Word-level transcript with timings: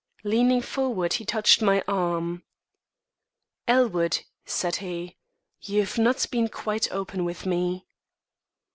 Leaning 0.23 0.63
forward, 0.63 1.13
he 1.13 1.25
touched 1.25 1.61
my 1.61 1.83
arm. 1.87 2.41
"Elwood," 3.67 4.21
said 4.47 4.77
he, 4.77 5.15
"you've 5.61 5.99
not 5.99 6.25
been 6.31 6.47
quite 6.49 6.91
open 6.91 7.23
with 7.23 7.45
me." 7.45 7.85